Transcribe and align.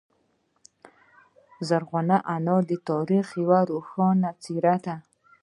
زرغونه 1.67 2.15
انا 2.35 2.55
د 2.69 2.71
تاریخ 2.89 3.25
یوه 3.41 3.59
روښانه 3.71 4.29
څیره 4.43 4.75
ده. 4.85 4.95